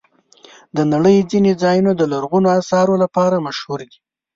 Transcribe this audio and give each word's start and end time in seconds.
د 0.75 0.77
نړۍ 0.93 1.17
ځینې 1.31 1.51
ځایونه 1.63 1.91
د 1.95 2.01
لرغونو 2.11 2.47
آثارو 2.59 2.93
لپاره 3.03 3.43
مشهور 3.47 3.79
دي. 3.91 3.99